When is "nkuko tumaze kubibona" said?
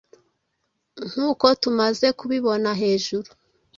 1.09-2.69